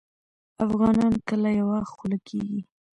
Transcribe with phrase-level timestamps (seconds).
[0.65, 2.61] افغانان کله یوه خوله کیږي؟